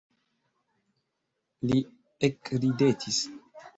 Li 1.73 1.85
ekridetis. 2.29 3.21